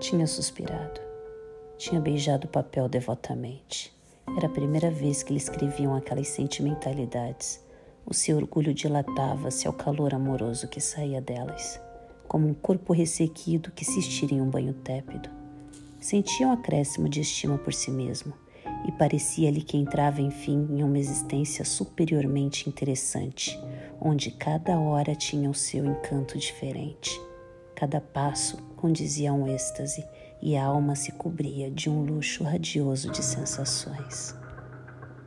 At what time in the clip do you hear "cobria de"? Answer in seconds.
31.12-31.88